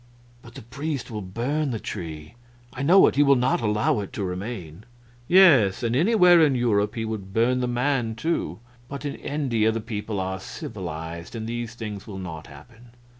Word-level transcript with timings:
"But 0.41 0.55
the 0.55 0.63
priest 0.63 1.11
will 1.11 1.21
burn 1.21 1.69
the 1.69 1.79
tree. 1.79 2.33
I 2.73 2.81
know 2.81 3.05
it; 3.05 3.17
he 3.17 3.21
will 3.21 3.35
not 3.35 3.61
allow 3.61 3.99
it 3.99 4.11
to 4.13 4.23
remain." 4.23 4.83
"Yes, 5.27 5.83
and 5.83 5.95
anywhere 5.95 6.41
in 6.41 6.55
Europe 6.55 6.95
he 6.95 7.05
would 7.05 7.35
burn 7.35 7.59
the 7.59 7.67
man, 7.67 8.15
too. 8.15 8.61
But 8.87 9.05
in 9.05 9.13
India 9.13 9.71
the 9.71 9.79
people 9.79 10.19
are 10.19 10.39
civilized, 10.39 11.35
and 11.35 11.45
these 11.45 11.75
things 11.75 12.07
will 12.07 12.17
not 12.17 12.47
happen. 12.47 12.93